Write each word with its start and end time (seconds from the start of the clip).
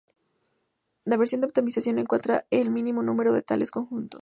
La 1.05 1.15
versión 1.15 1.41
de 1.41 1.45
optimización 1.45 1.99
encuentra 1.99 2.47
el 2.49 2.71
mínimo 2.71 3.03
número 3.03 3.33
de 3.35 3.43
tales 3.43 3.69
conjuntos. 3.69 4.19